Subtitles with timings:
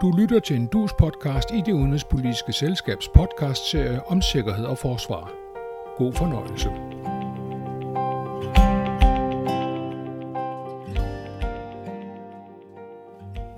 [0.00, 5.32] Du lytter til en dus podcast i det udenrigspolitiske selskabs podcastserie om sikkerhed og forsvar.
[5.96, 6.68] God fornøjelse.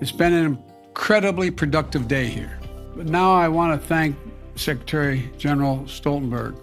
[0.02, 0.58] It's been an
[0.88, 2.50] incredibly productive day here.
[2.96, 4.16] But now I want to thank
[4.56, 6.54] Secretary General Stoltenberg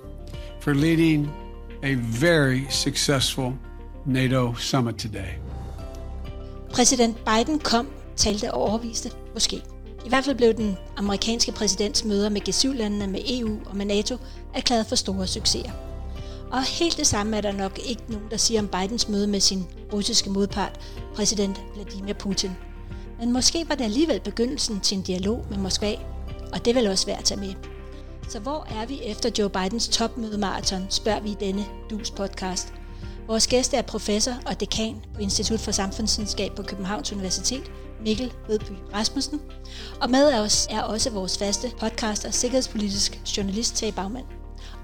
[0.62, 1.30] for leading
[1.84, 3.54] a very successful
[4.06, 5.32] NATO summit today.
[6.74, 9.64] Præsident Biden kom, talte og overviste, måske.
[10.06, 14.18] I hvert fald blev den amerikanske præsidents møder med G7-landene, med EU og med NATO
[14.54, 15.72] erklæret for store succeser.
[16.52, 19.40] Og helt det samme er der nok ikke nogen, der siger om Bidens møde med
[19.40, 20.80] sin russiske modpart,
[21.16, 22.52] præsident Vladimir Putin.
[23.20, 25.96] Men måske var det alligevel begyndelsen til en dialog med Moskva,
[26.54, 27.54] og det vil også være at tage med.
[28.30, 32.74] Så hvor er vi efter Joe Bidens topmødemarathon, spørger vi i denne DUS podcast.
[33.28, 37.72] Vores gæst er professor og dekan på Institut for Samfundsvidenskab på Københavns Universitet,
[38.06, 39.42] Mikkel Vedby Rasmussen.
[40.02, 44.26] Og med os er også vores faste podcaster, sikkerhedspolitisk journalist Tage Bagmand.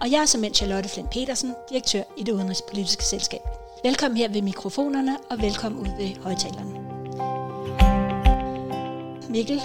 [0.01, 3.39] Og jeg er som Charlotte Flint Petersen, direktør i det udenrigspolitiske selskab.
[3.83, 6.79] Velkommen her ved mikrofonerne, og velkommen ud ved højtalerne.
[9.29, 9.61] Mikkel,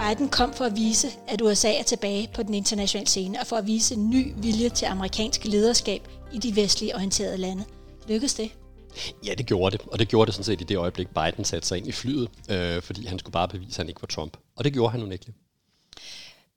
[0.00, 3.56] Biden kom for at vise, at USA er tilbage på den internationale scene, og for
[3.56, 7.64] at vise en ny vilje til amerikansk lederskab i de vestlige orienterede lande.
[8.08, 8.50] Lykkedes det?
[9.26, 9.86] Ja, det gjorde det.
[9.86, 12.30] Og det gjorde det sådan set i det øjeblik, Biden satte sig ind i flyet,
[12.50, 14.36] øh, fordi han skulle bare bevise, at han ikke var Trump.
[14.56, 15.38] Og det gjorde han unægteligt.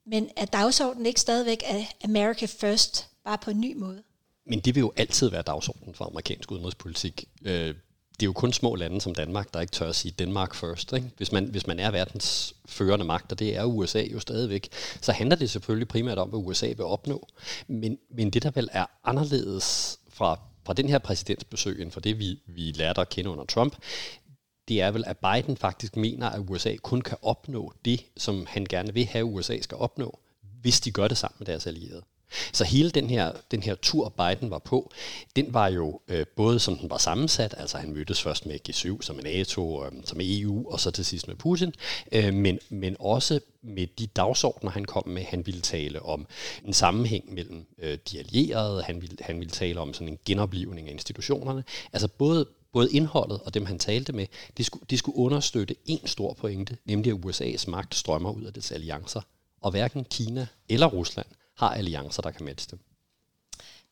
[0.06, 4.04] Men er dagsordenen ikke stadigvæk af America First, bare på en ny måde?
[4.46, 7.26] Men det vil jo altid være dagsordenen for amerikansk udenrigspolitik.
[7.46, 7.76] Øh,
[8.20, 10.94] det er jo kun små lande som Danmark, der ikke tør at sige Danmark first.
[10.94, 11.12] Ikke?
[11.18, 14.70] Hvis, man, hvis man er verdens førende magt, og det er USA jo stadigvæk,
[15.02, 17.28] så handler det selvfølgelig primært om, hvad USA vil opnå.
[17.68, 22.20] Men, men det, der vel er anderledes fra, fra den her præsidentsbesøg, end for det,
[22.20, 23.76] vi, vi lærte at kende under Trump,
[24.68, 28.66] det er vel, at Biden faktisk mener, at USA kun kan opnå det, som han
[28.66, 30.20] gerne vil have, USA skal opnå,
[30.62, 32.04] hvis de gør det sammen med deres allierede.
[32.54, 34.92] Så hele den her, den her tur, Biden var på,
[35.36, 39.02] den var jo øh, både som den var sammensat, altså han mødtes først med G7,
[39.02, 41.74] som med NATO, øh, som med EU, og så til sidst med Putin,
[42.12, 45.24] øh, men, men også med de dagsordner, han kom med.
[45.24, 46.28] Han ville tale om
[46.66, 50.88] en sammenhæng mellem øh, de allierede, han ville, han ville tale om sådan en genoplivning
[50.88, 51.64] af institutionerne.
[51.94, 54.26] Altså både, både indholdet og dem, han talte med,
[54.58, 58.54] de skulle, de skulle understøtte en stor pointe, nemlig at USA's magt strømmer ud af
[58.54, 59.22] dets alliancer.
[59.62, 61.28] Og hverken Kina eller Rusland
[61.60, 62.80] har alliancer, der kan matche dem.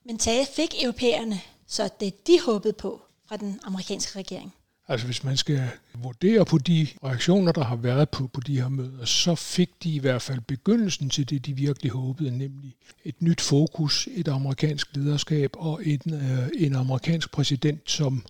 [0.05, 4.53] Men Tage fik europæerne så det, de håbede på fra den amerikanske regering?
[4.89, 8.69] Altså hvis man skal vurdere på de reaktioner, der har været på, på de her
[8.69, 13.21] møder, så fik de i hvert fald begyndelsen til det, de virkelig håbede, nemlig et
[13.21, 18.25] nyt fokus, et amerikansk lederskab og en, øh, en amerikansk præsident, som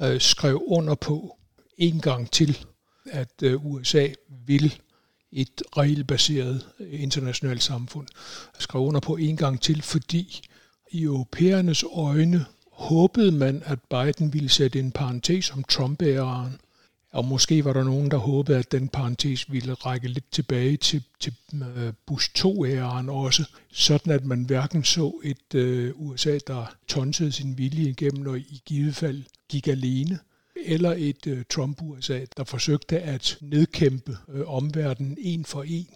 [0.00, 1.38] øh, skrev under på
[1.78, 2.58] en gang til,
[3.10, 4.08] at øh, USA
[4.46, 4.80] vil
[5.34, 8.06] et regelbaseret internationalt samfund.
[8.54, 10.42] Jeg skrev under på en gang til, fordi
[10.90, 16.58] i europæernes øjne håbede man, at Biden ville sætte en parentes om Trump-æraen,
[17.12, 21.02] og måske var der nogen, der håbede, at den parentes ville række lidt tilbage til,
[21.20, 21.34] til
[21.76, 27.58] øh, Bush 2-æraen også, sådan at man hverken så et øh, USA, der tonsede sin
[27.58, 30.18] vilje igennem og i givet fald gik alene,
[30.56, 35.88] eller et øh, Trump-USA, der forsøgte at nedkæmpe øh, omverdenen en for en.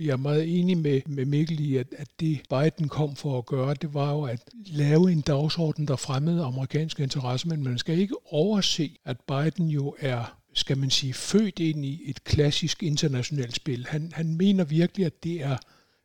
[0.00, 3.46] Jeg er meget enig med, med Mikkel i, at, at det Biden kom for at
[3.46, 7.98] gøre, det var jo at lave en dagsorden, der fremmede amerikanske interesser, men man skal
[7.98, 13.54] ikke overse, at Biden jo er skal man sige, født ind i et klassisk internationalt
[13.54, 13.86] spil.
[13.88, 15.56] Han, han mener virkelig, at det er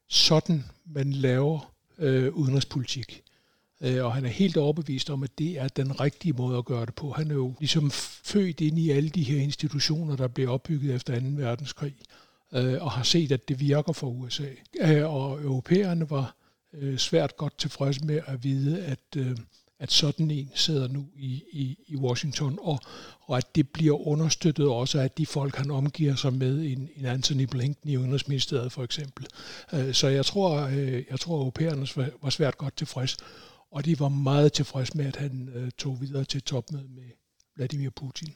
[0.09, 3.23] sådan, man laver øh, udenrigspolitik.
[3.83, 6.85] Øh, og han er helt overbevist om, at det er den rigtige måde at gøre
[6.85, 7.11] det på.
[7.11, 7.91] Han er jo ligesom
[8.23, 11.25] født ind i alle de her institutioner, der blev opbygget efter 2.
[11.29, 11.95] verdenskrig,
[12.53, 14.47] øh, og har set, at det virker for USA.
[14.81, 16.35] Øh, og europæerne var
[16.73, 19.17] øh, svært godt tilfredse med at vide, at,
[19.79, 22.79] at sådan en sidder nu i, i, i Washington, og,
[23.21, 27.05] og at det bliver understøttet også af de folk, han omgiver sig med, en, en
[27.05, 29.27] Anthony Blinken i Udenrigsministeriet for eksempel.
[29.93, 30.67] Så jeg tror,
[31.09, 31.87] jeg tror, at europæerne
[32.21, 33.17] var svært godt tilfredse
[33.71, 37.03] og de var meget tilfredse med, at han øh, tog videre til topmødet med
[37.55, 38.33] Vladimir Putin.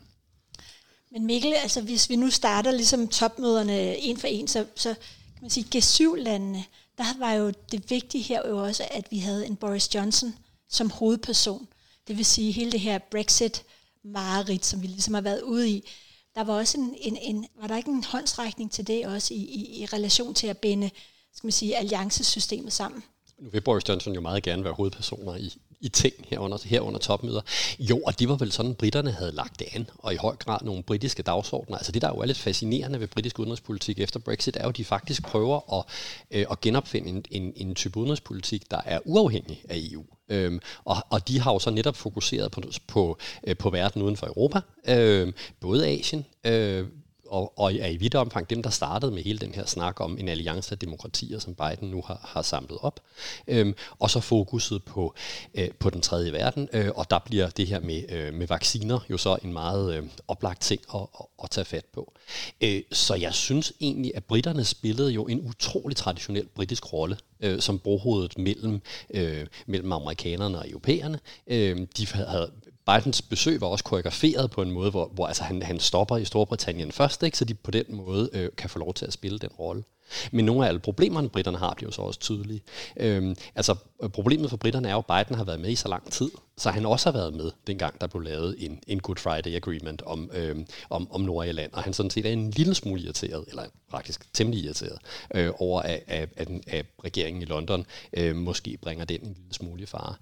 [1.12, 4.94] Men Mikkel, altså hvis vi nu starter ligesom topmøderne en for en, så, så
[5.34, 6.64] kan man sige, G7-landene,
[6.98, 10.36] der var jo det vigtige her jo også, at vi havde en Boris Johnson
[10.70, 11.68] som hovedperson.
[12.08, 15.90] Det vil sige hele det her Brexit-mareridt, som vi ligesom har været ude i.
[16.36, 19.38] Der var også en, en, en var der ikke en håndsrækning til det også i,
[19.38, 20.92] i, i relation til at binde
[21.36, 23.04] skal man sige, alliancesystemet sammen?
[23.40, 27.42] Nu vil Boris Johnson jo meget gerne være hovedpersoner i, i ting herunder, herunder topmøder.
[27.80, 30.60] Jo, og det var vel sådan, britterne havde lagt det an, og i høj grad
[30.62, 31.78] nogle britiske dagsordner.
[31.78, 34.78] Altså det, der jo er lidt fascinerende ved britisk udenrigspolitik efter Brexit, er jo, at
[34.78, 35.86] de faktisk prøver at,
[36.32, 40.04] øh, at genopfinde en, en, en type udenrigspolitik, der er uafhængig af EU.
[40.30, 43.18] Øhm, og, og de har jo så netop fokuseret på, på,
[43.48, 46.88] øh, på verden uden for Europa, øh, både Asien, øh,
[47.28, 50.18] og, og er i vidt omfang dem, der startede med hele den her snak om
[50.18, 53.00] en alliance af demokratier, som Biden nu har, har samlet op.
[53.48, 55.14] Øhm, og så fokuset på,
[55.54, 59.00] øh, på den tredje verden, øh, og der bliver det her med, øh, med vacciner
[59.10, 62.14] jo så en meget øh, oplagt ting at, at, at tage fat på.
[62.62, 67.62] Øh, så jeg synes egentlig, at britterne spillede jo en utrolig traditionel britisk rolle øh,
[67.62, 71.20] som brohovedet mellem, øh, mellem amerikanerne og europæerne.
[71.48, 72.52] Øh, de havde
[72.86, 76.26] Bidens besøg var også koreograferet på en måde, hvor, hvor altså han, han stopper i
[76.26, 77.38] Storbritannien først, ikke?
[77.38, 79.84] så de på den måde øh, kan få lov til at spille den rolle.
[80.32, 82.62] Men nogle af alle problemerne, britterne har, bliver jo så også tydelige.
[82.98, 83.76] Øhm, altså,
[84.14, 86.70] problemet for britterne er jo, at Biden har været med i så lang tid, så
[86.70, 90.32] han også har været med, dengang der blev lavet en, en Good Friday Agreement om,
[90.34, 94.34] øhm, om, om Nordirland, og han sådan set er en lille smule irriteret, eller faktisk
[94.34, 94.98] temmelig irriteret,
[95.36, 99.54] øh, over at, at, at, at regeringen i London øh, måske bringer den en lille
[99.54, 100.16] smule i fare.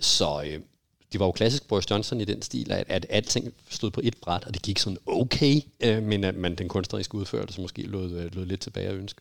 [0.00, 0.60] Så, øh,
[1.12, 4.16] det var jo klassisk Boris Johnson i den stil, at, at alting stod på et
[4.22, 8.10] bræt, og det gik sådan okay, øh, men at man den kunstneriske udførelse måske lod,
[8.10, 9.20] øh, lod lidt tilbage at ønske.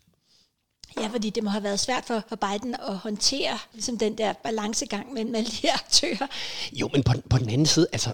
[0.97, 4.33] Ja, fordi det må have været svært for, for Biden at håndtere ligesom den der
[4.33, 6.27] balancegang mellem alle de her aktører.
[6.73, 8.13] Jo, men på, på den anden side, altså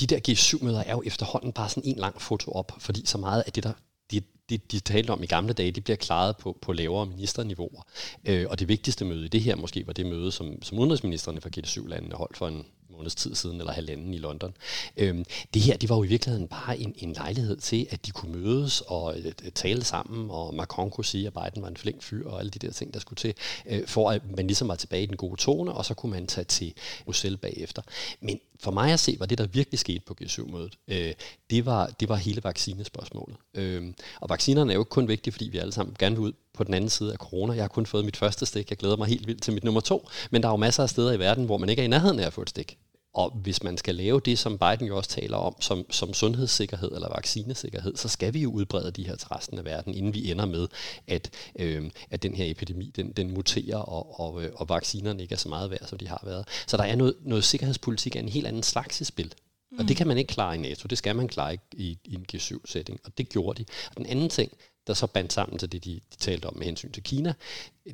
[0.00, 3.42] de der G7-møder er jo efterhånden bare sådan en lang foto op, fordi så meget
[3.46, 3.72] af det, der
[4.10, 7.82] de, de, de talte om i gamle dage, de bliver klaret på, på lavere ministerniveauer.
[8.24, 11.40] Øh, og det vigtigste møde i det her måske var det møde, som, som udenrigsministerne
[11.40, 12.66] fra G7-landene holdt for en,
[12.98, 14.54] måneds tid siden, eller halvanden i London.
[14.96, 15.24] Øhm,
[15.54, 18.38] det her, det var jo i virkeligheden bare en, en lejlighed til, at de kunne
[18.38, 22.02] mødes og øh, øh, tale sammen, og Macron kunne sige, at Biden var en flink
[22.02, 23.34] fyr, og alle de der ting, der skulle til,
[23.66, 26.26] øh, for at man ligesom var tilbage i den gode tone, og så kunne man
[26.26, 26.74] tage til
[27.04, 27.82] Bruxelles bagefter.
[28.20, 31.12] Men for mig at se, var det, der virkelig skete på G7-mødet, øh,
[31.50, 33.36] det, var, det var hele vaccinespørgsmålet.
[33.54, 36.32] Øh, og vaccinerne er jo ikke kun vigtige, fordi vi alle sammen gerne vil ud
[36.54, 37.52] på den anden side af corona.
[37.52, 38.70] Jeg har kun fået mit første stik.
[38.70, 40.08] Jeg glæder mig helt vildt til mit nummer to.
[40.30, 42.20] Men der er jo masser af steder i verden, hvor man ikke er i nærheden
[42.20, 42.78] af at få et stik.
[43.18, 46.92] Og hvis man skal lave det, som Biden jo også taler om, som, som sundhedssikkerhed
[46.94, 50.30] eller vaccinesikkerhed, så skal vi jo udbrede de her til resten af verden, inden vi
[50.30, 50.68] ender med,
[51.06, 55.32] at, øh, at den her epidemi, den, den muterer, og, og, øh, og vaccinerne ikke
[55.32, 56.48] er så meget værd, som de har været.
[56.66, 59.34] Så der er noget, noget sikkerhedspolitik af en helt anden slags i spil.
[59.70, 59.78] Mm.
[59.78, 62.14] Og det kan man ikke klare i NATO, det skal man klare i, i, i
[62.14, 63.66] en G7-sætning, og det gjorde de.
[63.90, 64.52] Og den anden ting,
[64.86, 67.34] der så bandt sammen til det, de, de talte om med hensyn til Kina,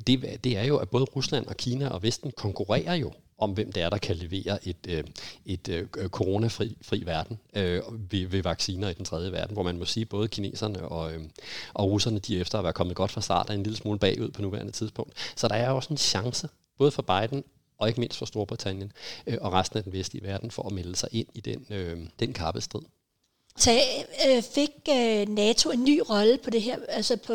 [0.07, 3.71] det, det er jo, at både Rusland og Kina og Vesten konkurrerer jo om, hvem
[3.71, 5.03] det er, der kan levere et, øh,
[5.45, 9.77] et øh, coronafri fri verden øh, ved, ved vacciner i den tredje verden, hvor man
[9.77, 11.23] må sige, både kineserne og, øh,
[11.73, 14.31] og russerne, de efter at være kommet godt fra start, er en lille smule bagud
[14.31, 15.13] på nuværende tidspunkt.
[15.35, 17.43] Så der er også en chance, både for Biden
[17.77, 18.91] og ikke mindst for Storbritannien
[19.27, 21.99] øh, og resten af den vestlige verden, for at melde sig ind i den, øh,
[22.19, 22.81] den kappestrid.
[23.57, 23.71] Så
[24.27, 27.33] øh, fik øh, NATO en ny rolle på det her, altså på,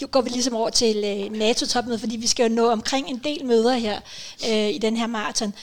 [0.00, 3.20] nu går vi ligesom over til øh, NATO-topmødet, fordi vi skal jo nå omkring en
[3.24, 4.00] del møder her
[4.48, 5.54] øh, i den her maraton.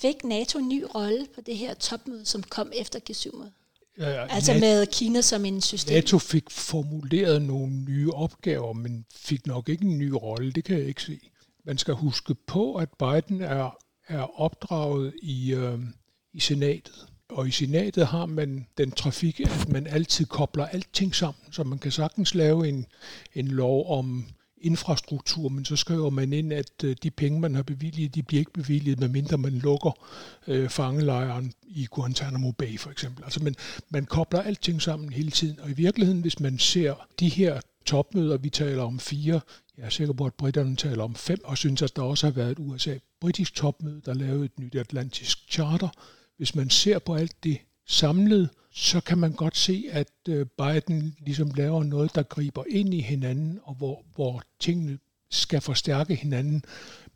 [0.00, 3.52] Fik NATO en ny rolle på det her topmøde, som kom efter G7-mødet?
[3.98, 5.94] Ja, ja, altså NATO, med Kina som en system?
[5.94, 10.78] NATO fik formuleret nogle nye opgaver, men fik nok ikke en ny rolle, det kan
[10.78, 11.18] jeg ikke se.
[11.66, 13.76] Man skal huske på, at Biden er,
[14.08, 15.78] er opdraget i, øh,
[16.32, 21.52] i senatet og i senatet har man den trafik, at man altid kobler alting sammen,
[21.52, 22.86] så man kan sagtens lave en,
[23.34, 24.26] en lov om
[24.64, 28.38] infrastruktur, men så skriver man ind, at øh, de penge, man har bevilget, de bliver
[28.38, 29.98] ikke bevilget, medmindre man lukker
[30.46, 33.24] øh, fangelejren i Guantanamo Bay for eksempel.
[33.24, 33.54] Altså man,
[33.88, 38.36] man kobler alting sammen hele tiden, og i virkeligheden, hvis man ser de her topmøder,
[38.36, 39.40] vi taler om fire,
[39.78, 42.32] jeg er sikker på, at britterne taler om fem, og synes, at der også har
[42.32, 45.88] været et USA-britisk topmøde, der lavede et nyt atlantisk charter,
[46.36, 51.16] hvis man ser på alt det samlet, så kan man godt se, at øh, Biden
[51.18, 54.98] ligesom laver noget, der griber ind i hinanden, og hvor, hvor tingene
[55.30, 56.64] skal forstærke hinanden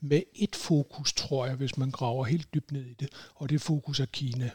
[0.01, 3.61] med et fokus, tror jeg, hvis man graver helt dybt ned i det, og det
[3.61, 4.51] fokus er Kina.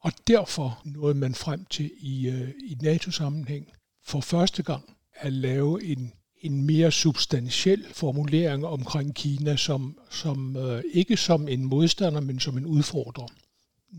[0.00, 3.72] Og derfor nåede man frem til i, øh, i NATO-sammenhæng
[4.04, 10.82] for første gang at lave en, en mere substantiel formulering omkring Kina, som, som øh,
[10.92, 13.26] ikke som en modstander, men som en udfordrer.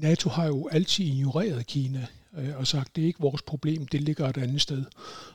[0.01, 4.01] NATO har jo altid ignoreret Kina øh, og sagt, det er ikke vores problem, det
[4.01, 4.86] ligger et andet sted.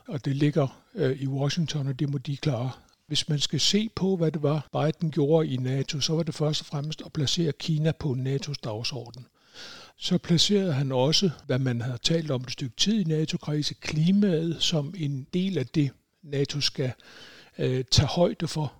[0.09, 2.71] Og det ligger øh, i Washington, og det må de klare.
[3.07, 6.35] Hvis man skal se på, hvad det var, Biden gjorde i NATO, så var det
[6.35, 9.27] først og fremmest at placere Kina på NATO's dagsorden.
[9.97, 14.57] Så placerede han også, hvad man havde talt om et stykke tid i NATO-kredse, klimaet
[14.63, 15.91] som en del af det,
[16.23, 16.93] NATO skal
[17.59, 18.73] øh, tage højde for.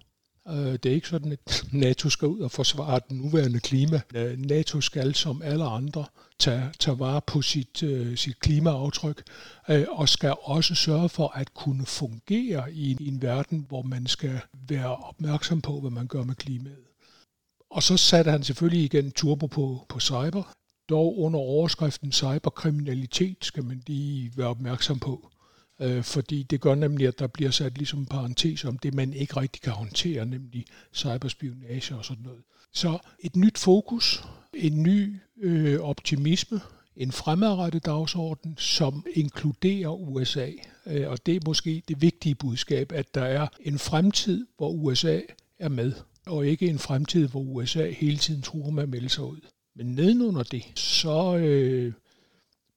[0.49, 4.01] Øh, det er ikke sådan, at NATO skal ud og forsvare den nuværende klima.
[4.15, 6.05] Øh, NATO skal som alle andre
[6.39, 9.23] tage, tage vare på sit, øh, sit klimaaftryk
[9.69, 13.83] øh, og skal også sørge for at kunne fungere i en, i en verden, hvor
[13.83, 16.87] man skal være opmærksom på, hvad man gør med klimaet.
[17.71, 20.53] Og så satte han selvfølgelig igen turbo på, på cyber.
[20.89, 25.29] Dog under overskriften cyberkriminalitet skal man lige være opmærksom på
[25.81, 29.13] øh, fordi det gør nemlig, at der bliver sat ligesom en parentes om det, man
[29.13, 30.65] ikke rigtig kan håndtere, nemlig
[30.95, 32.43] cyberspionage og sådan noget.
[32.73, 34.25] Så et nyt fokus,
[34.55, 36.61] en ny øh, optimisme,
[36.97, 40.51] en fremadrettet dagsorden, som inkluderer USA.
[40.87, 45.21] Øh, og det er måske det vigtige budskab, at der er en fremtid, hvor USA
[45.59, 45.93] er med,
[46.27, 49.41] og ikke en fremtid, hvor USA hele tiden truer med at melde sig ud.
[49.77, 51.93] Men nedenunder det, så øh,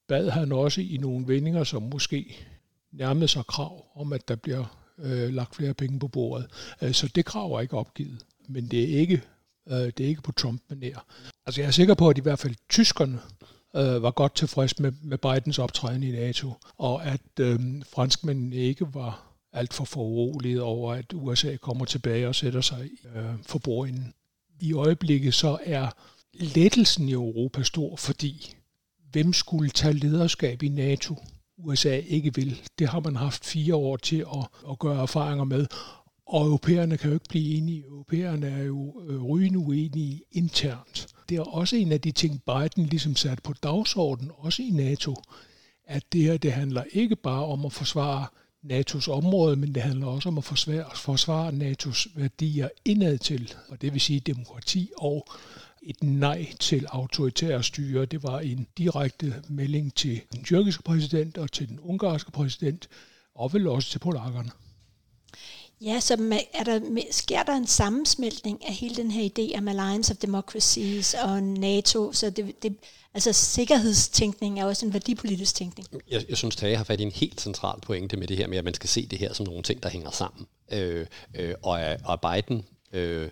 [0.08, 2.48] bad han også i nogle vendinger, som måske
[2.98, 6.48] nærmet sig krav om, at der bliver øh, lagt flere penge på bordet.
[6.82, 9.22] Øh, så det krav er ikke opgivet, men det er ikke,
[9.70, 11.00] øh, det er ikke på Trump-manér.
[11.46, 13.20] Altså jeg er sikker på, at i hvert fald tyskerne
[13.76, 17.60] øh, var godt tilfreds med, med Bidens optræden i NATO, og at øh,
[17.94, 23.34] franskmændene ikke var alt for foruroliget over, at USA kommer tilbage og sætter sig øh,
[23.46, 24.14] for bordenden.
[24.60, 25.90] I øjeblikket så er
[26.34, 28.56] lettelsen i Europa stor, fordi
[29.12, 31.16] hvem skulle tage lederskab i NATO?
[31.58, 32.62] USA ikke vil.
[32.80, 35.68] Det har man haft fire år til at, at gøre erfaringer med.
[36.28, 37.86] Og europæerne kan jo ikke blive enige.
[37.86, 41.08] Europæerne er jo øh, rygende uenige internt.
[41.30, 45.16] Det er også en af de ting, Biden ligesom sat på dagsordenen, også i NATO,
[45.88, 48.28] at det her det handler ikke bare om at forsvare
[48.66, 53.82] NATO's område, men det handler også om at forsvare, forsvare NATO's værdier indad til, og
[53.82, 55.28] det vil sige demokrati og
[55.86, 58.06] et nej til autoritære styre.
[58.06, 62.90] Det var en direkte melding til den tyrkiske præsident og til den ungarske præsident,
[63.36, 64.52] og vel også til polakkerne.
[65.82, 70.14] Ja, så er der, sker der en sammensmeltning af hele den her idé om Alliance
[70.14, 72.78] of Democracies og NATO, så det, det,
[73.14, 75.88] altså sikkerhedstænkning er også en værdipolitisk tænkning.
[76.12, 78.58] Jeg, jeg synes, Tage har fat i en helt central pointe med det her med,
[78.58, 80.48] at man skal se det her som nogle ting, der hænger sammen.
[80.72, 83.30] Øh, øh, og, og Biden øh,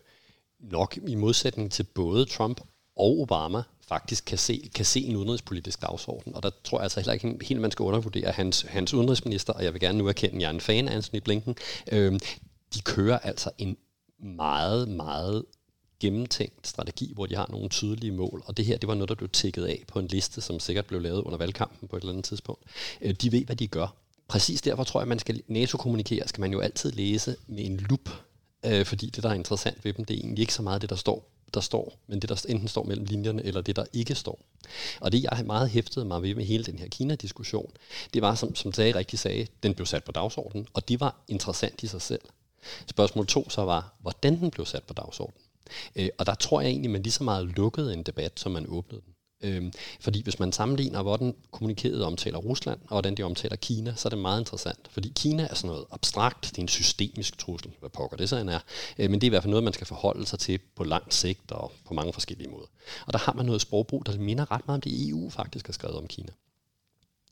[0.71, 2.61] nok i modsætning til både Trump
[2.95, 6.35] og Obama faktisk kan se, kan se en udenrigspolitisk dagsorden.
[6.35, 9.63] Og der tror jeg altså heller ikke helt, man skal undervurdere hans, hans udenrigsminister, og
[9.63, 11.55] jeg vil gerne nu erkende, at jeg er en fan af Anthony Blinken.
[11.91, 12.19] Øhm,
[12.73, 13.77] de kører altså en
[14.19, 15.45] meget, meget
[15.99, 18.43] gennemtænkt strategi, hvor de har nogle tydelige mål.
[18.45, 20.85] Og det her, det var noget, der blev tækket af på en liste, som sikkert
[20.85, 22.63] blev lavet under valgkampen på et eller andet tidspunkt.
[23.01, 23.95] Øh, de ved, hvad de gør.
[24.27, 27.77] Præcis derfor tror jeg, at man skal NATO-kommunikere, skal man jo altid læse med en
[27.77, 28.09] lup
[28.65, 30.89] øh, fordi det, der er interessant ved dem, det er egentlig ikke så meget det,
[30.89, 34.15] der står, der står, men det, der enten står mellem linjerne, eller det, der ikke
[34.15, 34.39] står.
[34.99, 37.71] Og det, jeg har meget hæftet mig ved med hele den her Kina-diskussion,
[38.13, 41.15] det var, som, som Tage rigtig sagde, den blev sat på dagsordenen, og det var
[41.27, 42.21] interessant i sig selv.
[42.87, 45.41] Spørgsmål to så var, hvordan den blev sat på dagsordenen.
[45.95, 48.65] Øh, og der tror jeg egentlig, man lige så meget lukkede en debat, som man
[48.69, 49.12] åbnede den.
[49.43, 54.07] Øhm, fordi hvis man sammenligner, hvordan kommunikeret omtaler Rusland, og hvordan de omtaler Kina, så
[54.07, 54.87] er det meget interessant.
[54.89, 58.35] Fordi Kina er sådan noget abstrakt, det er en systemisk trussel, hvad pokker det så
[58.35, 58.59] er.
[58.99, 61.13] Øh, men det er i hvert fald noget, man skal forholde sig til på lang
[61.13, 62.67] sigt og på mange forskellige måder.
[63.05, 65.73] Og der har man noget sprogbrug, der minder ret meget om det EU faktisk har
[65.73, 66.29] skrevet om Kina.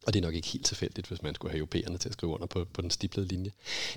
[0.05, 2.33] Og det er nok ikke helt tilfældigt, hvis man skulle have europæerne til at skrive
[2.33, 3.51] under på, på den stiplede linje.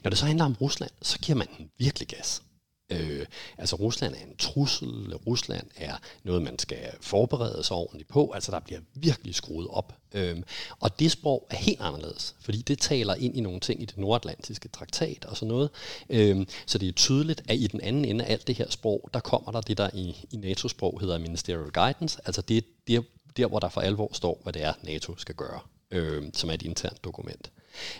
[0.05, 2.43] Når det så handler om Rusland, så giver man den virkelig gas.
[2.91, 3.27] Øh,
[3.59, 8.53] altså Rusland er en trussel, Rusland er noget, man skal forberede sig ordentligt på, altså
[8.53, 9.95] der bliver virkelig skruet op.
[10.15, 10.43] Øh,
[10.81, 13.99] og det sprog er helt anderledes, fordi det taler ind i nogle ting i det
[13.99, 15.71] nordatlantiske traktat og sådan noget.
[16.11, 19.11] Øh, så det er tydeligt, at i den anden ende af alt det her sprog,
[19.15, 23.03] der kommer der det, der i, i NATO-sprog hedder ministerial guidance, altså det, det er
[23.37, 25.61] der, hvor der for alvor står, hvad det er, NATO skal gøre,
[25.91, 27.51] øh, som er et internt dokument.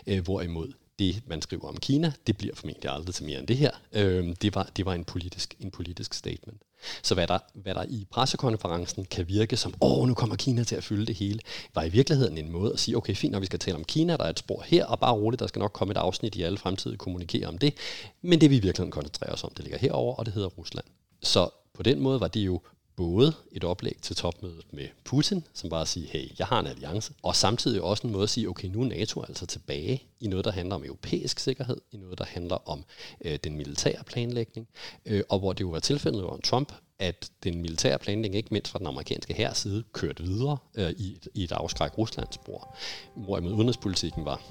[0.07, 3.57] Øh, hvorimod det, man skriver om Kina, det bliver formentlig aldrig til mere end det
[3.57, 3.71] her.
[3.91, 6.61] Øh, det, var, det var en politisk, en politisk statement.
[7.03, 10.75] Så hvad der, hvad der i pressekonferencen kan virke som, åh, nu kommer Kina til
[10.75, 11.39] at fylde det hele,
[11.75, 14.17] var i virkeligheden en måde at sige, okay, fint, når vi skal tale om Kina,
[14.17, 16.41] der er et spor her, og bare roligt, der skal nok komme et afsnit i
[16.41, 17.73] alle fremtidige kommunikere om det.
[18.21, 20.85] Men det vi i virkeligheden koncentrerer os om, det ligger herover, og det hedder Rusland.
[21.21, 22.61] Så på den måde var det jo
[22.95, 27.13] både et oplæg til topmødet med Putin, som bare siger, hey, jeg har en alliance,
[27.23, 30.45] og samtidig også en måde at sige, okay, nu er NATO altså tilbage i noget,
[30.45, 32.83] der handler om europæisk sikkerhed, i noget, der handler om
[33.21, 34.67] øh, den militære planlægning,
[35.05, 38.71] øh, og hvor det jo var tilfældet under Trump, at den militære planlægning, ikke mindst
[38.71, 42.75] fra den amerikanske her side, kørte videre øh, i, et, i et afskræk Ruslandsspor,
[43.15, 44.41] hvorimod udenrigspolitikken var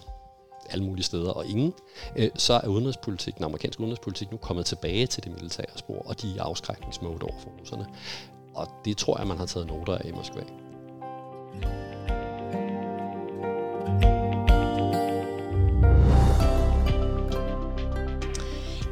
[0.71, 1.73] alle mulige steder og ingen,
[2.17, 6.23] øh, så er udenrigspolitik, den amerikanske udenrigspolitik nu kommet tilbage til det militære spor, og
[6.23, 7.87] de er afskrækningsmode over for russerne.
[8.55, 10.43] Og det tror jeg, man har taget noter af i Moskva.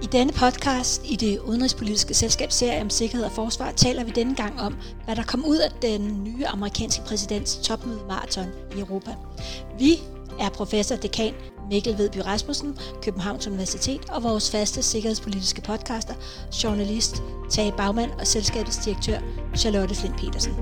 [0.03, 4.61] I denne podcast i det udenrigspolitiske selskabsserie om sikkerhed og forsvar taler vi denne gang
[4.61, 9.15] om, hvad der kom ud af den nye amerikanske præsidents topmøde marathon i Europa.
[9.79, 9.93] Vi
[10.41, 11.35] er professor dekan
[11.71, 16.15] Mikkel Vedby Rasmussen, Københavns Universitet og vores faste sikkerhedspolitiske podcaster,
[16.65, 19.19] journalist Tage Bagmand og selskabets direktør
[19.57, 20.53] Charlotte Flint Petersen.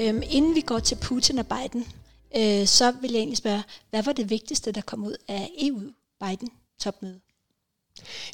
[0.00, 1.86] Øhm, inden vi går til Putin og Biden,
[2.36, 7.20] øh, så vil jeg egentlig spørge, hvad var det vigtigste, der kom ud af EU-Biden-topmødet?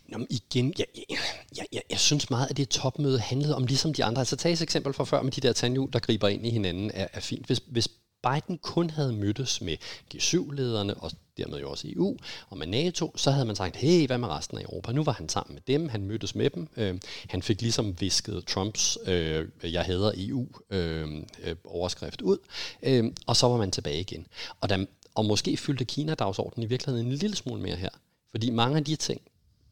[0.09, 1.19] Nå, igen, jeg, jeg,
[1.57, 4.21] jeg, jeg, jeg synes meget, at det topmøde handlede om ligesom de andre.
[4.21, 6.91] Altså tag et eksempel fra før med de der tandhjul, der griber ind i hinanden,
[6.95, 7.47] er, er fint.
[7.47, 7.89] Hvis, hvis
[8.23, 9.77] Biden kun havde mødtes med
[10.15, 12.17] G7-lederne og dermed jo også EU
[12.49, 14.93] og med NATO, så havde man sagt, hey, hvad med resten af Europa?
[14.93, 16.69] Nu var han sammen med dem, han mødtes med dem.
[16.77, 16.99] Øh,
[17.29, 22.39] han fik ligesom visket Trumps, øh, jeg hader EU, øh, øh, overskrift ud,
[22.83, 24.27] øh, og så var man tilbage igen.
[24.61, 24.85] Og, der,
[25.15, 27.91] og måske fyldte Kina-dagsordenen i virkeligheden en lille smule mere her.
[28.31, 29.21] Fordi mange af de ting,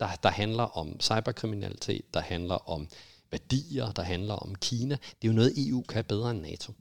[0.01, 2.89] der, der handler om cyberkriminalitet, der handler om
[3.31, 6.73] værdier, der handler om Kina, det er jo noget, EU kan bedre end NATO.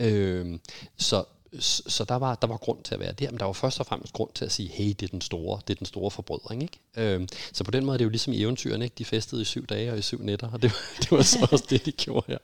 [0.00, 0.58] Øh,
[0.96, 1.24] så
[1.60, 3.86] så der var, der var grund til at være der, men der var først og
[3.86, 6.62] fremmest grund til at sige, hey, det er den store, det er den store forbrødring.
[6.62, 6.78] Ikke?
[6.96, 8.94] Øhm, så på den måde er det jo ligesom i eventyrene, ikke?
[8.98, 11.64] de festede i syv dage og i syv nætter, og det, det var så også
[11.70, 12.38] det, de gjorde her.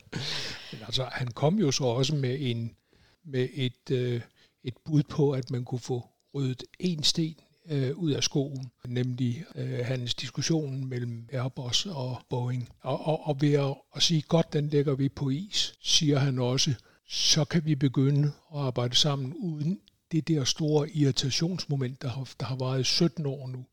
[0.73, 2.77] Men altså, han kom jo så også med, en,
[3.25, 4.21] med et, øh,
[4.65, 7.37] et bud på, at man kunne få ryddet en sten
[7.71, 12.69] øh, ud af skoen, nemlig øh, hans diskussion mellem Airbus og Boeing.
[12.81, 16.39] Og, og, og ved at, at sige, godt, den lægger vi på is, siger han
[16.39, 16.75] også,
[17.09, 19.81] så kan vi begynde at arbejde sammen uden
[20.13, 23.67] det der store irritationsmoment, der har, der har varet 17 år nu.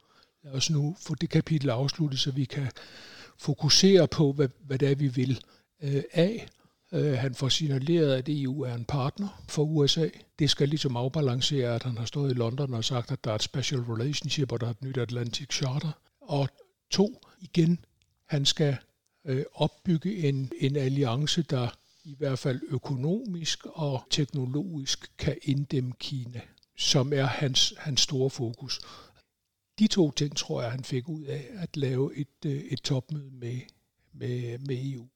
[0.43, 2.67] Lad os nu få det kapitel afsluttet, så vi kan
[3.37, 5.41] fokusere på, hvad, hvad det er, vi vil
[5.81, 6.47] øh, af.
[6.93, 10.09] Øh, han får signaleret, at EU er en partner for USA.
[10.39, 13.35] Det skal ligesom afbalancere, at han har stået i London og sagt, at der er
[13.35, 15.91] et special relationship, og der er et nyt Atlantic Charter.
[16.21, 16.49] Og
[16.91, 17.85] to, igen,
[18.25, 18.77] han skal
[19.25, 21.67] øh, opbygge en, en alliance, der
[22.03, 26.41] i hvert fald økonomisk og teknologisk kan inddæmme Kina,
[26.77, 28.81] som er hans, hans store fokus.
[29.79, 33.31] De to ting tror jeg, han fik ud af at lave et, øh, et topmøde
[33.31, 33.59] med,
[34.13, 35.07] med, med EU.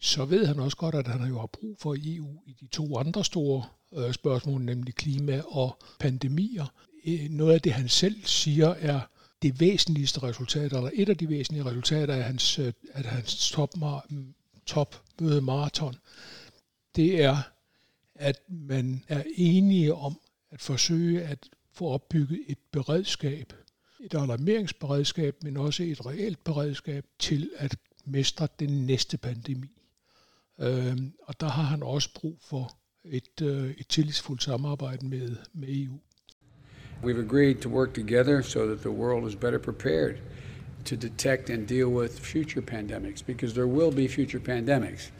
[0.00, 2.98] Så ved han også godt, at han jo har brug for EU i de to
[2.98, 6.66] andre store øh, spørgsmål, nemlig klima og pandemier.
[7.06, 9.00] Øh, noget af det, han selv siger, er
[9.42, 13.50] det væsentligste resultat, eller et af de væsentlige resultater af hans, øh, af hans
[14.66, 14.94] top,
[15.42, 15.94] maraton,
[16.96, 17.36] det er,
[18.14, 23.52] at man er enige om at forsøge at få opbygget et beredskab,
[24.00, 29.68] et alarmeringsberedskab, men også et reelt beredskab til at mestre den næste pandemi.
[30.58, 35.68] Øhm, og der har han også brug for et, øh, et tillidsfuldt samarbejde med, med
[35.68, 35.98] EU.
[37.02, 40.16] We've agreed to work together so that the world is better prepared
[40.84, 45.12] to detect and deal with future pandemics because there will be future pandemics.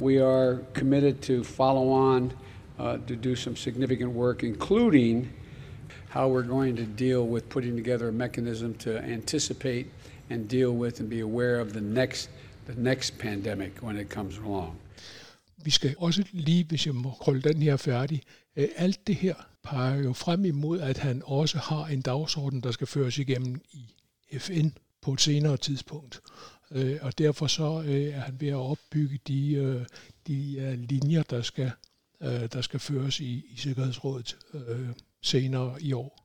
[0.00, 2.32] We are committed to follow on
[2.78, 5.28] uh, to do some significant work, including
[6.08, 9.90] how we're going to deal with putting together a mechanism to anticipate
[10.30, 12.28] and deal with and be aware of the next,
[12.66, 14.80] the next pandemic when it comes along.
[15.56, 18.22] Vi skal også lige, hvis jeg må holde den her færdig,
[18.56, 22.70] øh, alt det her peger jo frem imod, at han også har en dagsorden, der
[22.70, 23.94] skal føres igennem i
[24.38, 24.68] FN
[25.02, 26.20] på et senere tidspunkt.
[26.70, 29.86] Øh, og derfor så øh, er han ved at opbygge de,
[30.26, 31.70] de linjer, der skal,
[32.20, 34.36] der skal føres i, i Sikkerhedsrådet
[35.22, 36.23] senere i år.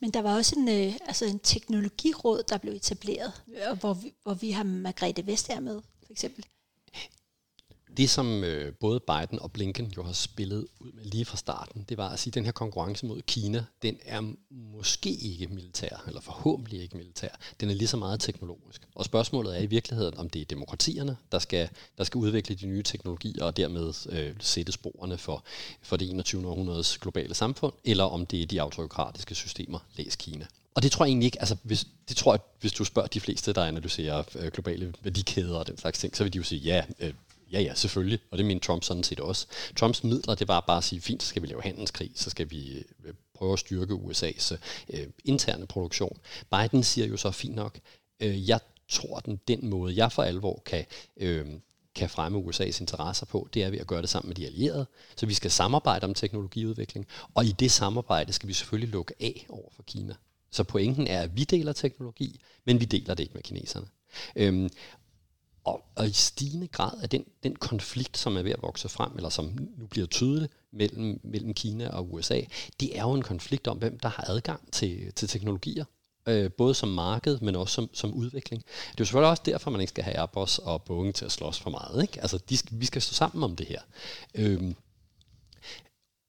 [0.00, 3.32] Men der var også en, øh, altså en teknologiråd, der blev etableret,
[3.80, 6.44] hvor vi, hvor vi har Margrethe Vestager med, for eksempel
[7.96, 11.84] det, som øh, både Biden og Blinken jo har spillet ud med lige fra starten,
[11.88, 16.04] det var at sige, at den her konkurrence mod Kina, den er måske ikke militær,
[16.06, 17.28] eller forhåbentlig ikke militær.
[17.60, 18.82] Den er lige så meget teknologisk.
[18.94, 22.66] Og spørgsmålet er i virkeligheden, om det er demokratierne, der skal, der skal udvikle de
[22.66, 25.44] nye teknologier, og dermed øh, sætte sporene for,
[25.82, 26.48] for det 21.
[26.48, 30.46] århundredes globale samfund, eller om det er de autokratiske systemer, læs Kina.
[30.74, 33.20] Og det tror jeg egentlig ikke, altså hvis, det tror jeg, hvis du spørger de
[33.20, 36.60] fleste, der analyserer øh, globale værdikæder og den slags ting, så vil de jo sige,
[36.60, 37.12] ja, øh,
[37.52, 38.18] Ja, ja, selvfølgelig.
[38.30, 39.46] Og det mener Trump sådan set også.
[39.76, 42.50] Trumps midler, det var bare at sige, fint, så skal vi lave handelskrig, så skal
[42.50, 44.56] vi øh, prøve at styrke USA's
[44.88, 46.18] øh, interne produktion.
[46.50, 47.78] Biden siger jo så fint nok,
[48.20, 50.84] øh, jeg tror, den, den måde, jeg for alvor kan,
[51.16, 51.46] øh,
[51.94, 54.86] kan fremme USA's interesser på, det er ved at gøre det sammen med de allierede.
[55.16, 59.46] Så vi skal samarbejde om teknologiudvikling, og i det samarbejde skal vi selvfølgelig lukke af
[59.48, 60.14] over for Kina.
[60.50, 63.86] Så pointen er, at vi deler teknologi, men vi deler det ikke med kineserne.
[64.36, 64.70] Øhm,
[65.64, 69.12] og, og i stigende grad er den, den konflikt, som er ved at vokse frem,
[69.16, 72.40] eller som nu bliver tydelig, mellem, mellem Kina og USA,
[72.80, 75.84] det er jo en konflikt om, hvem der har adgang til, til teknologier
[76.26, 78.62] øh, både som marked, men også som, som udvikling.
[78.62, 81.32] Det er jo selvfølgelig også derfor, man ikke skal have Airbus og Boeing til at
[81.32, 82.02] slås for meget.
[82.02, 82.20] Ikke?
[82.20, 83.80] Altså, de, vi skal stå sammen om det her.
[84.34, 84.74] Øhm,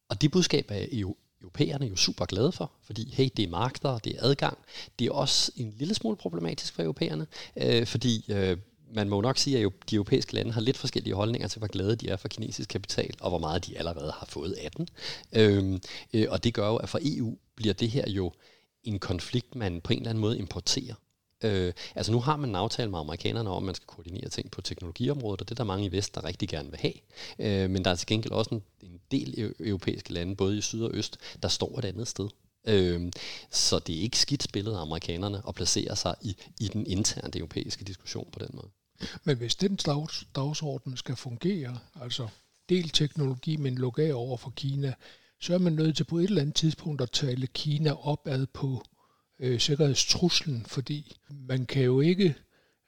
[0.10, 3.98] og det budskab er jo europæerne jo super glade for, fordi hey, det er markeder,
[3.98, 4.58] det er adgang.
[5.00, 8.58] Det er også en lille smule problematisk for europæerne, øh, fordi øh,
[8.93, 11.95] man må nok sige, at de europæiske lande har lidt forskellige holdninger til, hvor glade
[11.95, 14.88] de er for kinesisk kapital, og hvor meget de allerede har fået af den.
[15.34, 15.82] Øhm,
[16.13, 18.32] øh, og det gør jo, at for EU bliver det her jo
[18.84, 20.95] en konflikt, man på en eller anden måde importerer.
[21.43, 24.51] Øh, altså nu har man en aftale med amerikanerne om, at man skal koordinere ting
[24.51, 26.93] på teknologiområdet, og det er der mange i Vest, der rigtig gerne vil have.
[27.39, 30.82] Øh, men der er til gengæld også en, en del europæiske lande, både i syd
[30.82, 32.30] og øst, der står et andet sted.
[32.67, 33.12] Øh,
[33.51, 37.32] så det er ikke skidt spillet af amerikanerne at placere sig i, i den interne
[37.36, 38.69] europæiske diskussion på den måde.
[39.23, 42.27] Men hvis den dags, dagsorden skal fungere, altså
[42.69, 44.93] del teknologi, men lukke af over for Kina,
[45.39, 48.83] så er man nødt til på et eller andet tidspunkt at tale Kina opad på
[49.39, 52.35] øh, sikkerhedstruslen, fordi man kan jo ikke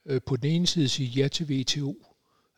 [0.06, 2.06] øh, på den ene side sige ja til WTO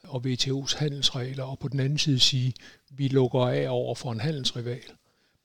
[0.04, 2.54] og WTO's handelsregler, og på den anden side sige,
[2.90, 4.84] vi lukker af over for en handelsrival.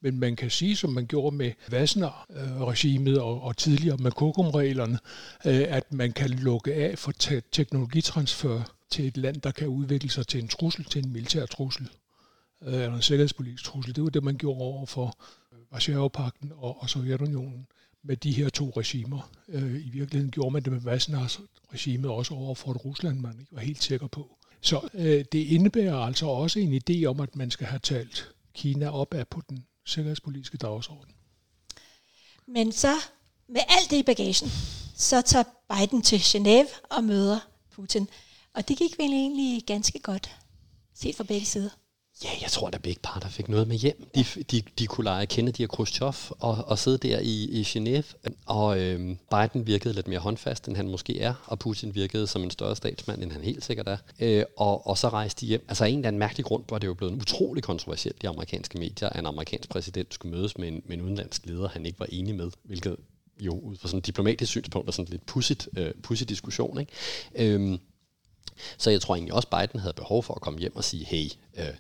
[0.02, 4.98] Men man kan sige, som man gjorde med Vassner-regimet og, og tidligere med Kokum-reglerne,
[5.46, 10.10] øh, at man kan lukke af for te- teknologitransfer til et land, der kan udvikle
[10.10, 11.88] sig til en trussel, til en militær trussel,
[12.62, 13.94] øh, eller en sikkerhedspolitisk trussel.
[13.96, 15.18] Det var det, man gjorde over for
[15.52, 17.66] øh, Varsjavpakten og, og Sovjetunionen
[18.02, 19.30] med de her to regimer.
[19.84, 21.40] I virkeligheden gjorde man det med Wassners
[21.72, 24.36] regimet også over for et Rusland, man ikke var helt sikker på.
[24.60, 28.90] Så øh, det indebærer altså også en idé om, at man skal have talt Kina
[28.90, 31.14] op af på den sikkerhedspolitiske dagsorden.
[32.46, 32.94] Men så,
[33.48, 34.50] med alt det i bagagen,
[34.96, 38.08] så tager Biden til Genève og møder Putin.
[38.54, 40.36] Og det gik vel egentlig ganske godt,
[40.94, 41.70] set fra begge sider.
[42.24, 44.10] Ja, jeg tror, at begge parter fik noget med hjem.
[44.14, 48.14] De, de, de kunne lege Kennedy og Khrushchev og, og sidde der i, i Genève.
[48.46, 52.42] Og øhm, Biden virkede lidt mere håndfast, end han måske er, og Putin virkede som
[52.42, 53.96] en større statsmand, end han helt sikkert er.
[54.20, 55.64] Øh, og, og så rejste de hjem.
[55.68, 59.08] Altså en eller anden mærkelig grund var det jo blevet utrolig kontroversielt i amerikanske medier,
[59.08, 62.06] at en amerikansk præsident skulle mødes med en, med en udenlandsk leder, han ikke var
[62.10, 62.96] enig med, hvilket
[63.40, 66.80] jo ud fra sådan et diplomatisk synspunkt er sådan lidt pudsigt, øh, pudsigt diskussion.
[66.80, 66.92] Ikke?
[67.34, 67.78] Øhm,
[68.78, 71.30] så jeg tror egentlig også, Biden havde behov for at komme hjem og sige, hey,
[71.56, 71.74] øh,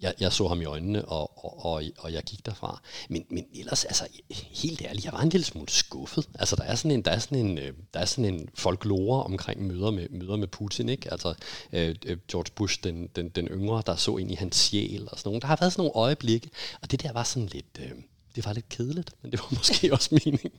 [0.00, 2.80] jeg, jeg så ham i øjnene, og, og, og, og jeg gik derfra.
[3.08, 6.28] Men, men ellers, altså, helt ærligt, jeg var en lille smule skuffet.
[6.38, 9.22] Altså, der er sådan en, der er sådan en, øh, der er sådan en folklore
[9.22, 11.12] omkring møder med, møder med Putin, ikke?
[11.12, 11.34] Altså,
[11.72, 15.18] øh, øh, George Bush, den, den, den yngre, der så ind i hans sjæl og
[15.18, 15.40] sådan nogle.
[15.40, 16.50] Der har været sådan nogle øjeblikke,
[16.82, 17.90] og det der var sådan lidt, øh,
[18.36, 20.50] det var lidt kedeligt, men det var måske også meningen.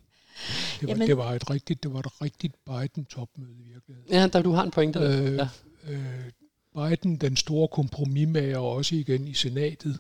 [0.80, 1.08] Det var, Jamen.
[1.08, 4.12] det var et rigtigt, det var et rigtigt Biden-topmøde i virkeligheden.
[4.12, 5.00] Ja, der du har en pointe.
[5.00, 5.50] Øh, ja.
[5.88, 6.32] øh,
[6.76, 10.00] Biden, den store kompromismager, også igen i senatet,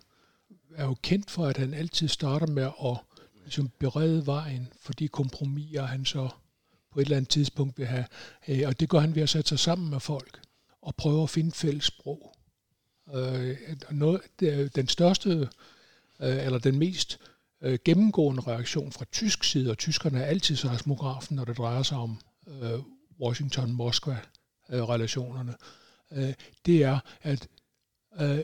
[0.75, 2.97] er jo kendt for, at han altid starter med at
[3.43, 6.29] ligesom, berede vejen for de kompromiser, han så
[6.91, 8.05] på et eller andet tidspunkt vil have.
[8.47, 10.39] Øh, og det gør han ved at sætte sig sammen med folk
[10.81, 12.35] og prøve at finde fælles sprog.
[13.15, 13.57] Øh,
[13.91, 14.21] noget,
[14.75, 15.29] den største,
[16.19, 17.19] øh, eller den mest
[17.61, 21.97] Øh, gennemgående reaktion fra tysk side, og tyskerne er altid seismografen, når det drejer sig
[21.97, 22.79] om øh,
[23.21, 25.55] Washington-Moskva-relationerne,
[26.11, 26.33] øh, øh,
[26.65, 27.47] det er, at
[28.19, 28.39] øh,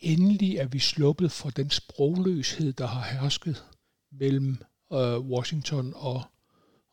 [0.00, 3.64] endelig er vi sluppet for den sprogløshed, der har hersket
[4.12, 4.58] mellem
[4.92, 6.22] øh, Washington og,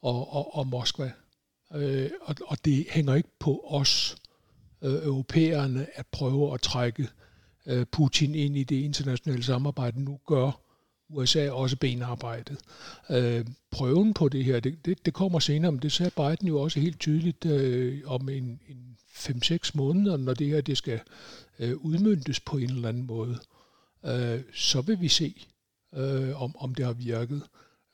[0.01, 1.11] og, og, og Moskva.
[1.73, 4.17] Øh, og, og det hænger ikke på os
[4.81, 7.09] øh, europæerne at prøve at trække
[7.65, 10.03] øh, Putin ind i det internationale samarbejde.
[10.03, 10.66] Nu gør
[11.09, 12.57] USA også benarbejdet.
[13.09, 16.61] Øh, prøven på det her, det, det, det kommer senere, men det sagde Biden jo
[16.61, 20.99] også helt tydeligt øh, om en, en 5-6 måneder, når det her det skal
[21.59, 23.39] øh, udmyndtes på en eller anden måde,
[24.05, 25.45] øh, så vil vi se,
[25.95, 27.43] øh, om, om det har virket.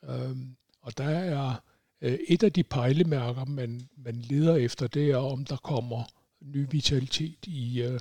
[0.08, 0.36] Øh,
[0.80, 1.54] og der er
[2.00, 6.04] øh, et af de pejlemærker, man, man leder efter, det er, om der kommer
[6.40, 8.00] ny vitalitet i, øh,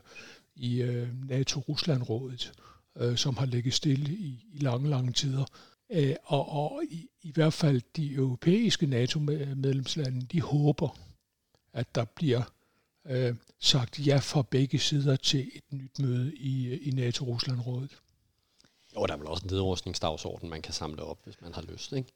[0.56, 5.46] i øh, NATO-Rusland-rådet, øh, Øh, som har ligget stille i, i lange, lange tider.
[5.90, 10.98] Æh, og og i, i hvert fald de europæiske NATO-medlemslande, de håber,
[11.74, 12.42] at der bliver
[13.08, 18.00] øh, sagt ja fra begge sider til et nyt møde i, i NATO-Rusland-rådet.
[18.96, 21.94] Jo, der er vel også en nedrustningsdagsorden, man kan samle op, hvis man har lyst,
[21.94, 22.12] ikke?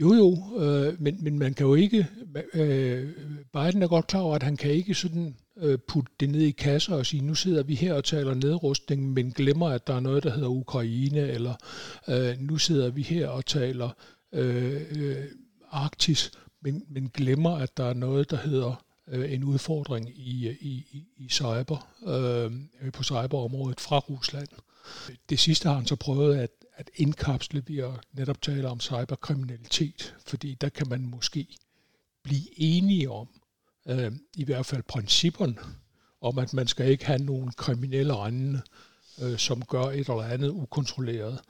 [0.00, 2.06] Jo, jo, øh, men, men man kan jo ikke...
[2.54, 3.12] Øh,
[3.52, 6.50] Biden er godt klar over, at han kan ikke sådan øh, putte det ned i
[6.50, 10.00] kasser og sige, nu sidder vi her og taler nedrustning, men glemmer, at der er
[10.00, 11.54] noget, der hedder Ukraine, eller
[12.08, 13.90] øh, nu sidder vi her og taler
[14.32, 15.24] øh, øh,
[15.70, 16.30] Arktis,
[16.62, 21.04] men, men glemmer, at der er noget, der hedder øh, en udfordring i, i, i,
[21.16, 24.48] i cyber, øh, på cyberområdet fra Rusland.
[25.30, 30.16] Det sidste har han så prøvet at, at indkapsle vi at netop tale om cyberkriminalitet,
[30.26, 31.46] fordi der kan man måske
[32.22, 33.28] blive enige om,
[33.88, 35.56] øh, i hvert fald principperne,
[36.20, 38.62] om at man skal ikke have nogen kriminelle rendende,
[39.22, 41.40] øh, som gør et eller andet ukontrolleret.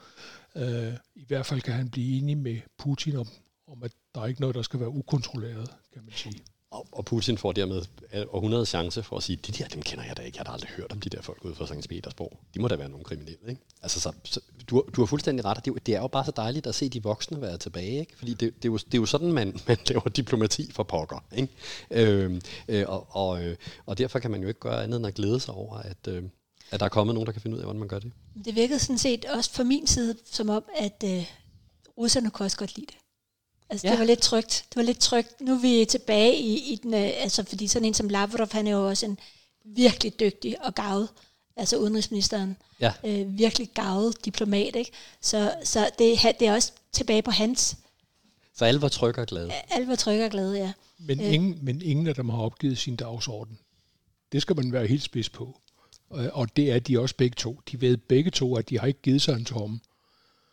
[0.57, 3.29] Øh, I hvert fald kan han blive enig med Putin om,
[3.67, 6.43] om, at der er ikke noget, der skal være ukontrolleret, kan man sige.
[6.71, 10.05] Og, og Putin får dermed øh, århundrede chance for at sige, de der, dem kender
[10.05, 10.37] jeg da ikke.
[10.37, 11.89] Jeg har da aldrig hørt om de der folk ude fra St.
[11.89, 12.39] Petersborg.
[12.55, 13.61] De må da være nogle kriminelle, ikke?
[13.83, 16.67] Altså, så, så, du, du har fuldstændig ret, det, det er jo bare så dejligt
[16.67, 18.17] at se de voksne være tilbage, ikke?
[18.17, 21.25] Fordi det, det, er, jo, det er jo sådan, man, man laver diplomati for pokker,
[21.37, 21.53] ikke?
[21.91, 25.15] Øhm, øh, og, og, øh, og derfor kan man jo ikke gøre andet end at
[25.15, 26.25] glæde sig over, at, øh,
[26.71, 28.13] at der er kommet nogen, der kan finde ud af, hvordan man gør det.
[28.45, 31.27] Det virkede sådan set også fra min side som om, at øh,
[31.99, 32.97] russerne kunne også godt lide det.
[33.71, 33.93] Altså, ja.
[33.93, 34.65] det var lidt trygt.
[34.69, 35.41] Det var lidt trygt.
[35.41, 38.67] Nu er vi tilbage i, i den, øh, altså, fordi sådan en som Lavrov, han
[38.67, 39.19] er jo også en
[39.65, 41.09] virkelig dygtig og gavet,
[41.57, 42.93] altså udenrigsministeren, ja.
[43.05, 44.91] øh, virkelig gavet diplomat, ikke?
[45.21, 47.77] Så, så det, det er også tilbage på hans.
[48.55, 49.53] Så alle var trygge og glade.
[49.71, 50.73] Alle var trygge og glade, ja.
[50.99, 51.35] Men, øh.
[51.35, 53.59] ingen, men ingen af dem har opgivet sin dagsorden.
[54.33, 55.61] Det skal man være helt spids på.
[56.11, 57.61] Og det er de også begge to.
[57.71, 59.81] De ved begge to, at de har ikke givet sig en tomme.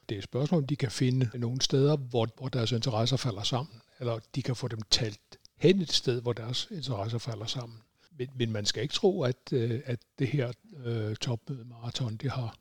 [0.10, 3.44] Det er et spørgsmål, om de kan finde nogle steder, hvor, hvor deres interesser falder
[3.44, 5.20] sammen, eller de kan få dem talt
[5.58, 7.78] hen et sted, hvor deres interesser falder sammen.
[8.18, 10.52] Men, men man skal ikke tro, at, øh, at det her
[10.86, 12.58] øh, topmøde maraton, det har,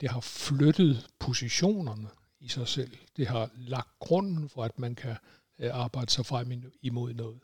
[0.00, 2.08] det har flyttet positionerne
[2.40, 2.96] i sig selv.
[3.16, 5.16] Det har lagt grunden for, at man kan
[5.58, 7.38] øh, arbejde sig frem imod noget.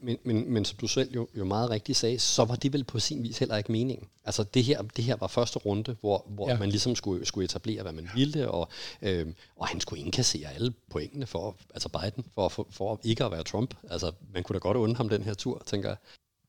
[0.00, 2.84] Men, men, men som du selv jo, jo meget rigtigt sagde, så var det vel
[2.84, 4.08] på sin vis heller ikke meningen.
[4.24, 6.58] Altså det her, det her var første runde, hvor, hvor ja.
[6.58, 8.10] man ligesom skulle, skulle etablere, hvad man ja.
[8.14, 8.68] ville, og,
[9.02, 13.30] øh, og han skulle indkassere alle pointene for, altså Biden, for, for, for ikke at
[13.30, 13.74] være Trump.
[13.90, 15.96] Altså man kunne da godt undre ham den her tur, tænker jeg.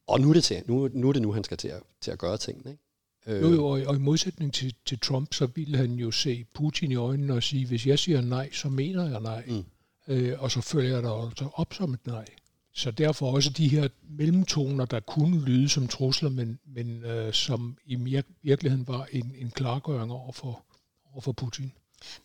[0.08, 2.12] Og nu er det, til, nu, nu er det nu, han skal til at, til
[2.12, 2.72] at gøre tingene.
[2.72, 2.84] Ikke?
[3.28, 3.42] Øh.
[3.42, 6.96] Jo, jo, og, i modsætning til, til Trump, så ville han jo se Putin i
[6.96, 9.44] øjnene og sige, hvis jeg siger nej, så mener jeg nej.
[9.48, 9.66] Mm.
[10.08, 12.26] Øh, og så følger jeg der også op som et nej.
[12.76, 17.78] Så derfor også de her mellemtoner, der kunne lyde som trusler, men, men øh, som
[17.86, 17.96] i
[18.44, 20.64] virkeligheden var en, en klargøring over for,
[21.12, 21.72] over for Putin.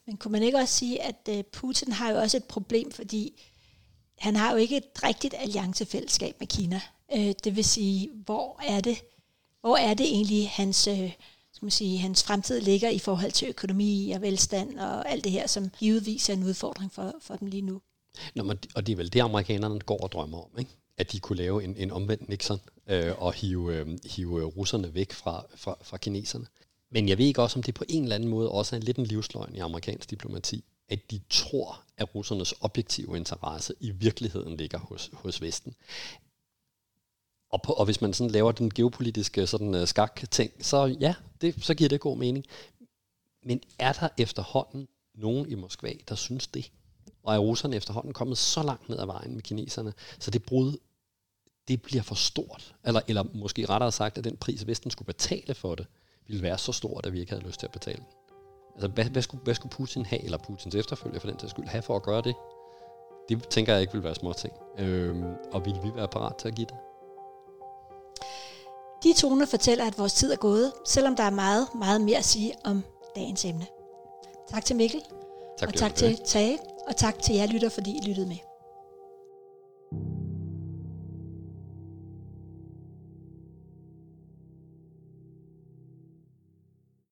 [0.06, 3.42] Men kunne man ikke også sige, at øh, Putin har jo også et problem, fordi
[4.18, 6.80] han har jo ikke et rigtigt alliancefællesskab med Kina.
[7.16, 8.98] Øh, det vil sige, hvor er det,
[9.60, 11.12] hvor er det egentlig hans, øh,
[11.52, 15.32] skal man sige, hans fremtid ligger i forhold til økonomi og velstand og alt det
[15.32, 17.80] her, som givetvis er en udfordring for, for dem lige nu.
[18.34, 20.70] Nå, men, og det er vel det, amerikanerne går og drømmer om, ikke?
[20.98, 24.94] at de kunne lave en, en omvendt Nixon øh, og hive, øh, hive øh, russerne
[24.94, 26.46] væk fra, fra, fra kineserne.
[26.90, 28.96] Men jeg ved ikke også, om det på en eller anden måde også er lidt
[28.96, 34.78] en livsløgn i amerikansk diplomati, at de tror, at russernes objektive interesse i virkeligheden ligger
[34.78, 35.74] hos, hos Vesten.
[37.50, 41.64] Og, på, og hvis man sådan laver den geopolitiske sådan, uh, skak-ting, så ja, det,
[41.64, 42.44] så giver det god mening.
[43.42, 46.70] Men er der efterhånden nogen i Moskva, der synes det?
[47.28, 50.76] Og er russerne efterhånden kommet så langt ned ad vejen med kineserne, så det brud,
[51.68, 52.74] det bliver for stort.
[52.84, 55.86] Eller, eller måske rettere sagt, at den pris, Vesten skulle betale for det,
[56.26, 58.06] ville være så stort, at vi ikke havde lyst til at betale den.
[58.74, 61.66] Altså, hvad, hvad, skulle, hvad skulle Putin have, eller Putins efterfølger for den til skyld,
[61.66, 62.34] have for at gøre det?
[63.28, 64.52] Det tænker jeg ikke vil være små ting.
[64.78, 66.76] Øhm, og vil vi være parat til at give det?
[69.02, 72.24] De toner fortæller, at vores tid er gået, selvom der er meget, meget mere at
[72.24, 72.84] sige om
[73.16, 73.66] dagens emne.
[74.50, 75.00] Tak til Mikkel.
[75.58, 76.58] Tak, og tak til Tage.
[76.88, 78.47] Og tak til jer lytter, fordi I lyttede med.